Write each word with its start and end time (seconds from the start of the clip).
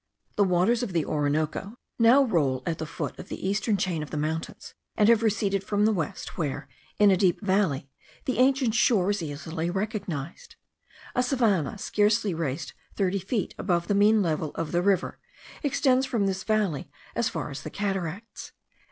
The 0.35 0.43
waters 0.43 0.81
of 0.81 0.93
the 0.93 1.05
Orinoco 1.05 1.77
now 1.99 2.23
roll 2.23 2.63
at 2.65 2.79
the 2.79 2.87
foot 2.87 3.19
of 3.19 3.29
the 3.29 3.47
eastern 3.47 3.77
chain 3.77 4.01
of 4.01 4.09
the 4.09 4.17
mountains, 4.17 4.73
and 4.97 5.07
have 5.07 5.21
receded 5.21 5.63
from 5.63 5.85
the 5.85 5.93
west, 5.93 6.39
where, 6.39 6.67
in 6.97 7.11
a 7.11 7.15
deep 7.15 7.39
valley, 7.41 7.87
the 8.25 8.39
ancient 8.39 8.73
shore 8.73 9.11
is 9.11 9.21
easily 9.21 9.69
recognized. 9.69 10.55
A 11.13 11.21
savannah, 11.21 11.77
scarcely 11.77 12.33
raised 12.33 12.73
thirty 12.95 13.19
feet 13.19 13.53
above 13.59 13.87
the 13.87 13.93
mean 13.93 14.23
level 14.23 14.49
of 14.55 14.71
the 14.71 14.81
river, 14.81 15.19
extends 15.61 16.07
from 16.07 16.25
this 16.25 16.43
valley 16.43 16.89
as 17.13 17.29
far 17.29 17.51
as 17.51 17.61
the 17.61 17.69
cataracts. 17.69 18.53